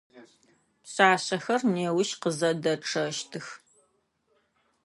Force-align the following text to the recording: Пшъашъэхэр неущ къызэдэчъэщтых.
Пшъашъэхэр 0.83 1.61
неущ 1.73 2.09
къызэдэчъэщтых. 2.21 3.47